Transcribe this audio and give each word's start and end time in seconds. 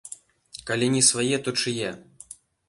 Калі 0.69 0.87
не 0.95 1.01
свае, 1.09 1.37
то 1.49 1.55
чые? 1.65 1.93